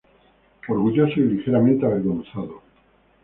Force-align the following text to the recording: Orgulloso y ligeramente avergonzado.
Orgulloso 0.67 1.13
y 1.17 1.25
ligeramente 1.25 1.85
avergonzado. 1.85 2.63